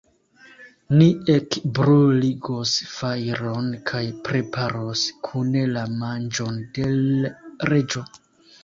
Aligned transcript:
Ni 1.01 1.09
ekbruligos 1.33 2.73
fajron 2.95 3.69
kaj 3.93 4.03
preparos 4.31 5.05
kune 5.31 5.71
la 5.77 5.87
manĝon 6.03 6.61
de 6.81 6.93
l' 6.99 7.35
Reĝo. 7.73 8.07